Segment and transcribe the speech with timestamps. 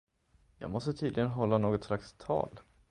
[0.57, 2.59] Jag måste tydligen hålla något slags tal.